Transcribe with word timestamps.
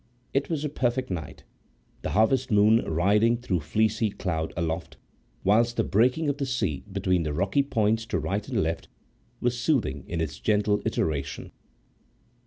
It 0.33 0.49
was 0.49 0.65
a 0.65 0.69
perfect 0.69 1.11
night, 1.11 1.43
the 2.01 2.09
harvest 2.17 2.49
moon 2.49 2.83
riding 2.85 3.37
through 3.37 3.59
fleecy 3.59 4.09
cloud 4.09 4.51
aloft, 4.57 4.97
whilst 5.43 5.77
the 5.77 5.83
breaking 5.83 6.27
of 6.27 6.37
the 6.37 6.45
sea 6.47 6.83
between 6.91 7.21
the 7.21 7.33
rocky 7.33 7.61
points 7.61 8.07
to 8.07 8.17
right 8.17 8.47
and 8.47 8.63
left 8.63 8.87
was 9.41 9.59
soothing 9.61 10.03
in 10.07 10.19
its 10.19 10.39
gentle 10.39 10.81
iteration. 10.85 11.51